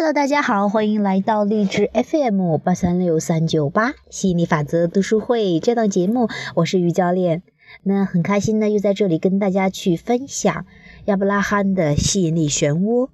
[0.00, 7.42] Hello，大家好，欢迎来到励志 FM 八三六三九八吸引力法则读书会这档节目，我是于教练。
[7.82, 10.66] 那很开心呢，又在这里跟大家去分享
[11.06, 13.08] 亚伯拉罕的吸引力漩涡。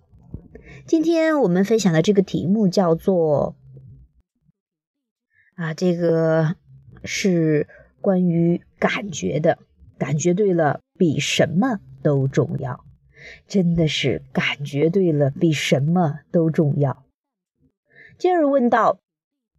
[0.85, 3.57] 今天我们分享的这个题目叫做
[5.57, 6.55] 啊，这个
[7.03, 7.67] 是
[8.03, 9.57] 关于感觉的，
[9.97, 12.84] 感觉对了，比什么都重要。
[13.47, 17.05] 真的是感觉对了，比什么都重要。
[18.19, 18.99] 接着问道：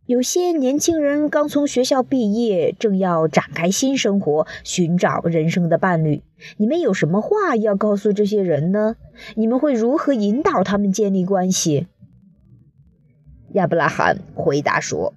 [0.05, 6.21] 有些年轻人刚从学校毕业，正要展开新生活，寻找人生的伴侣，
[6.57, 8.95] 你们有什么话要告诉这些人呢？
[9.35, 11.87] 你们会如何引导他们建立关系？
[13.53, 15.13] 亚伯拉罕回答说：“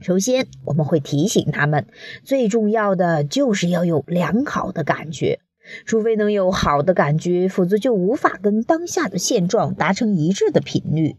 [0.00, 1.86] 首先，我们会提醒他们，
[2.22, 5.40] 最重要的就是要有良好的感觉。”
[5.86, 11.16] 除非能有好的感觉，否则就无法跟当下的现状达成一致的频率。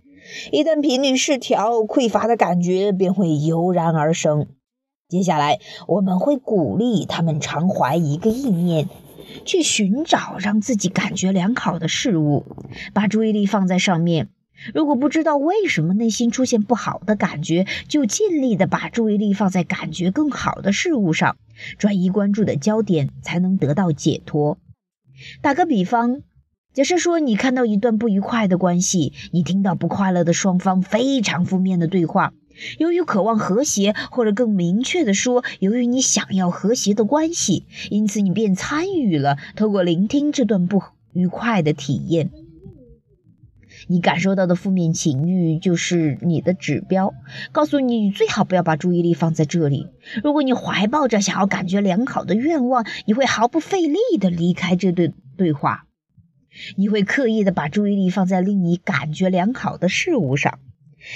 [0.51, 4.47] 一旦频率失调，匮乏的感觉便会油然而生。
[5.09, 8.89] 接下来，我们会鼓励他们常怀一个意念，
[9.45, 12.45] 去寻找让自己感觉良好的事物，
[12.93, 14.29] 把注意力放在上面。
[14.73, 21.37] 如果不知道为什么内心出现不好的感觉，就尽力的把注意力放在感觉更好的事物上，
[21.77, 24.57] 转移关注的焦点，才能得到解脱。
[25.41, 26.21] 打个比方，
[26.73, 32.33] 假设说你看到一段不愉快的关系，你听到不快乐的双方非常负面的对话，
[32.79, 40.81] 由于渴望和谐，或者更明确的说，由于你想要和谐的关系，因此你便参与了，透过聆听这段不
[41.13, 42.31] 愉快的体验。
[43.87, 47.13] 你感受到的负面情绪就是你的指标，
[47.51, 49.87] 告诉你你最好不要把注意力放在这里。
[50.23, 55.85] 如果你怀抱着想要感觉良好的愿望，你会毫不费力地离开这对对话，
[56.77, 60.59] 你会刻意地把注意力放在令你感觉良好的事物上。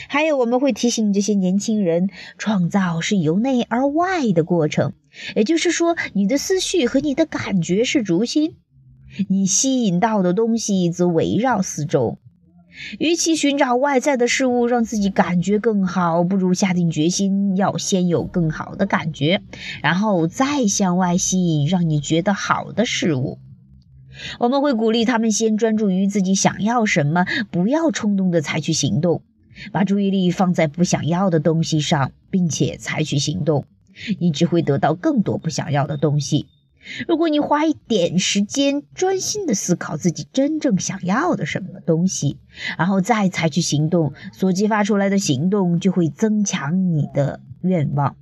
[0.10, 4.92] 还有，我们会提醒这些年轻人，创造是由内而外的过程，
[5.34, 8.58] 也就是说，你的思绪和你的感觉是中心，
[9.30, 12.20] 你吸引到的东西则围绕四周。
[13.00, 19.42] 与其寻找外在的事物让自己感觉更好，不如下定决心要先有更好的感觉，
[19.82, 23.40] 然后再向外吸引让你觉得好的事物。
[24.40, 29.22] 我们会鼓励他们先专注于自己想要什么，不要冲动的采取行动，
[29.72, 33.66] 把注意力放在不想要的东西上，并且采取行动，
[34.20, 36.48] 你只会得到更多不想要的东西。
[37.08, 42.38] 如果你花一点时间专心的思考自己真正想要的什么东西，
[42.78, 48.16] 然后再采取行动，所激发出来的行动就会增强你的愿望。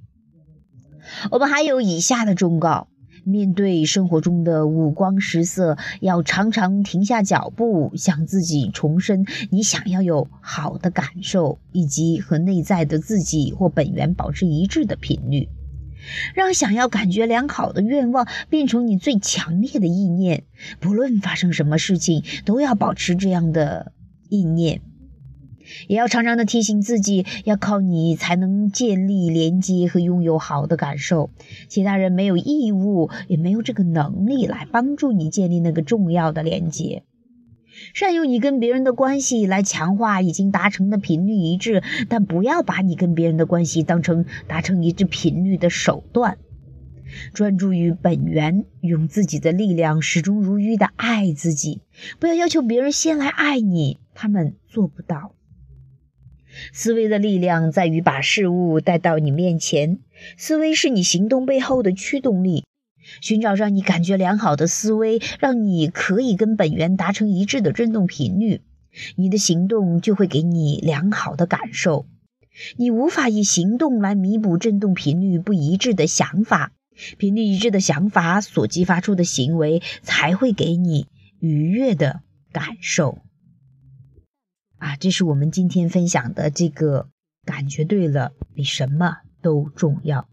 [1.31, 2.87] 我们还有以下的忠告：
[3.23, 15.47] 面对生活中的五光十色，要常常停下脚步，向自己重申你想要有好的感受，以及和内在的自己或本源保持一致的频率。
[16.33, 20.43] 让想要感觉良好的愿望变成你最强烈的意念，
[20.79, 23.91] 不论发生什么事情，都要保持这样的
[24.29, 24.81] 意念。
[25.87, 31.31] 也要常常的提醒自己，要靠你才能建立连接和拥有好的感受，
[31.67, 37.03] 其他人没有义务，也没有这个能力来帮助你建立那个重要的连接。
[37.93, 46.37] 善用你跟别人的关系来强化已经达成的频率一致，但不要把你跟别人的关系当成达成一致频率的手段。
[47.33, 51.81] 专注于本源，用自己的力量始终如一的爱自己，
[52.19, 55.33] 不要要求别人先来爱你，他们做不到。
[56.73, 59.99] 思维的力量在于把事物带到你面前，
[60.37, 62.65] 思维是你行动背后的驱动力。
[63.21, 68.61] 寻找让你感觉良好的思维，让你可以跟本源达成一致的振动频率，
[69.15, 72.05] 你的行动就会给你良好的感受。
[72.77, 76.71] 你无法以行动来弥补振动频率不一致的想法，
[77.17, 81.07] 频率一致的想法所激发出的行为才会给你
[81.39, 82.21] 愉悦的
[82.53, 83.19] 感受。
[84.77, 87.09] 啊，这是我们今天分享的这个
[87.45, 90.29] 感觉对了，比什么都重要。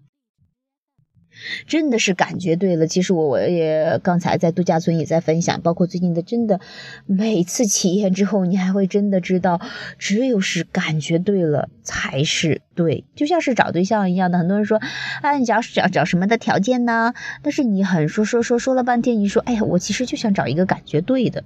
[1.67, 2.87] 真的是感觉对了。
[2.87, 6.61] 其实我我也刚才在度假村也在分享，包括最近的，真的
[7.07, 9.61] 每次体验之后，你还会真的知道，
[9.99, 13.05] 只有是感觉对了才是对。
[13.15, 14.81] 就像是找对象一样的，很多人说，
[15.23, 17.15] 哎，你找找找什么的条件呢？
[17.43, 21.45] 但是你很说说说说了半天，你说，哎呀，我其实就想找一个感觉对的。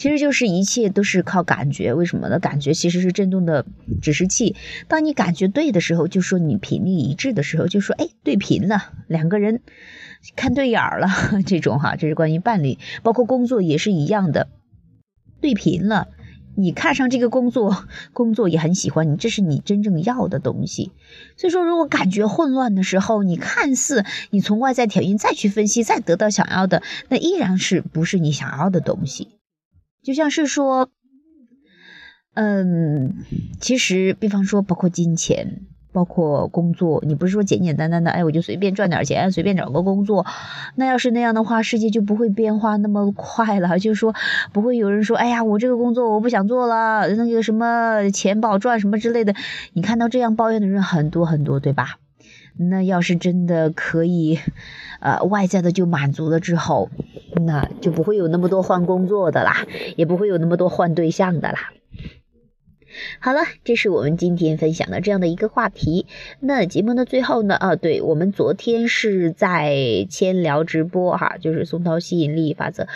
[0.00, 2.38] 其实就是一切都是靠感觉，为什么呢？
[2.38, 3.66] 感觉其实是振动的
[4.00, 4.56] 指示器。
[4.88, 9.60] 当你感觉对的时候，就说你频率一致的时候，就说哎对频了，两个人
[10.36, 11.08] 看对眼儿了，
[11.44, 14.48] 这种哈，这是关于伴侣，包括工作也是一样的，
[15.42, 16.08] 对频了，
[16.56, 20.92] 你看上这个工作，工作也很喜欢你，这是你真正要的东西。
[21.36, 29.28] 所以说，如果感觉混乱的时候，你看似你从外在条件再去分析，再得到想要的，那依然是不是你想要的东西。
[30.02, 30.90] 就像是说，
[32.34, 33.14] 嗯，
[33.60, 35.62] 其实，比方说，包括金钱。
[35.92, 40.24] 包括工作，你不是说简简单单的，哎，我就随便赚点钱，随便找个工作，
[40.76, 43.76] 那要是那样的话，世界就不会变化那么快了。
[43.80, 44.14] 就是说，
[44.52, 49.34] 不会有人说，哎呀，我这个工作我不想做了，那个什么钱不好赚什么之类的。
[49.72, 51.99] 你看到这样抱怨的人很多很多，对吧？
[52.68, 54.38] 那要是真的可以，
[55.00, 56.90] 呃，外在的就满足了之后，
[57.46, 59.66] 那就不会有那么多换工作的啦，
[59.96, 61.72] 也不会有那么多换对象的啦。
[63.20, 66.06] 好了，这是我们今天分享的这样的一个话题。
[66.40, 72.88] 那节目的最后呢，啊，对我们昨天是在千聊直播哈，就是松涛吸引力法则。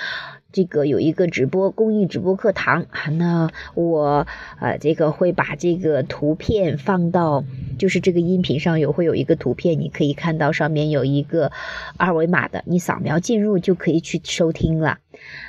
[0.55, 2.87] 这个有一个直播公益直播课堂，
[3.19, 4.25] 那我
[4.61, 7.43] 呃这个会把这个图片放到，
[7.77, 11.51] 就是这个音频上有会有一个图片，你可以看到上面有一个
[11.97, 14.99] 二维码的，你扫描进入就可以去收听了。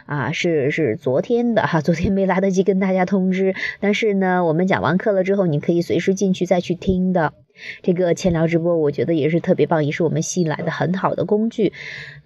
[0.08, 7.34] 啊，是是昨天的哈，昨天没来得及跟大家通知，但是呢，我们讲完课了之后，你可以随时进去再去听的。
[7.82, 11.74] 这个千聊直播，我觉得也是特别棒，也是我们吸引来的很好的工具。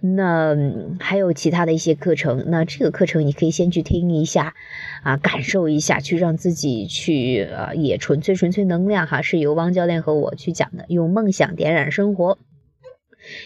[0.00, 0.56] 那
[0.98, 4.54] 还有其他的一些课程，那这个课程你可以先去听一下，
[5.02, 12.38] 啊，感受一下，去让自己去呃，也纯粹纯粹能量哈，是由汪教练和我去讲的，用梦想点燃生活。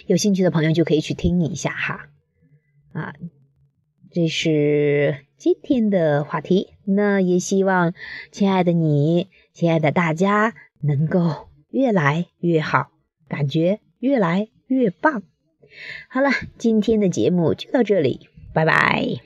[0.07, 2.09] 有兴趣的朋友就可以去听一下哈，
[2.93, 3.15] 啊，
[4.11, 6.69] 这是今天的话题。
[6.85, 7.93] 那也希望
[8.31, 11.49] 亲爱的你，亲爱的大家能够。
[11.75, 12.93] 越来越好，
[13.27, 15.25] 感觉越来越棒。
[16.09, 19.19] 好了，今天的节目就到这里，拜拜。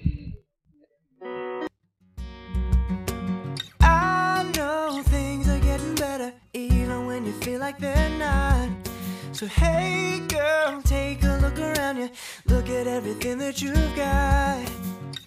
[9.33, 12.09] So hey girl, take a look around you.
[12.47, 14.67] Look at everything that you've got.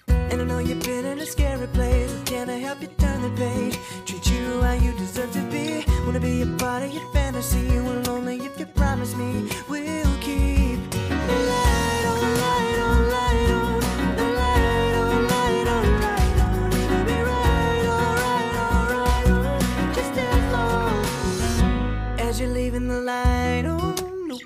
[0.08, 2.01] And I know you've been in a scary place.
[6.62, 7.66] Part of your fantasy.
[7.80, 13.80] Well, only if you promise me we'll keep the light on, light on, light on.
[14.18, 16.72] The light on, light on, light on.
[16.84, 18.56] It'll be right, alright,
[19.28, 19.96] alright.
[19.96, 20.16] Just
[22.20, 23.96] as you're leaving the light on.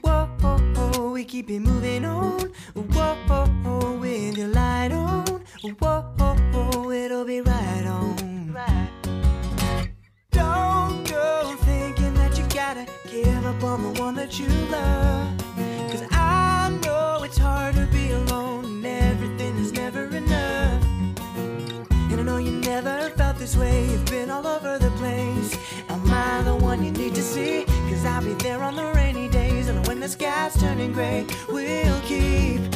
[0.01, 2.50] Whoa, we keep it moving on.
[2.75, 5.25] Whoa, with your light on.
[5.79, 7.64] Whoa, it'll be right
[13.57, 15.38] up on the one that you love.
[15.90, 20.84] Cause I know it's hard to be alone and everything is never enough.
[22.12, 25.57] And I know you never felt this way, you've been all over the place.
[25.90, 27.66] Am I the one you need to see?
[27.90, 32.01] Cause I'll be there on the rainy days and when the sky's turning gray, we'll
[32.01, 32.75] keep.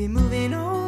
[0.00, 0.79] be moving on.